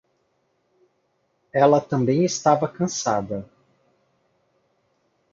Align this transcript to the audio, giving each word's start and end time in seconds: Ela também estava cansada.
Ela 1.53 1.79
também 1.79 2.25
estava 2.25 2.67
cansada. 2.67 3.47